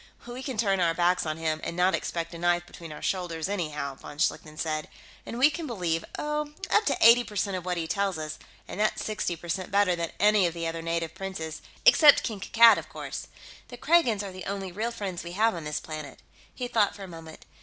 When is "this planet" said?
15.65-16.23